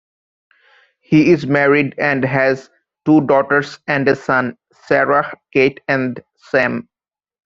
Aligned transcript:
He 1.01 1.29
is 1.31 1.45
married 1.45 1.93
and 1.99 2.25
has 2.25 2.71
two 3.05 3.21
daughters 3.27 3.77
and 3.85 4.07
a 4.07 4.15
son, 4.15 4.57
Sarah, 4.73 5.31
Kate 5.53 5.79
and 5.87 6.19
Sam. 6.37 6.89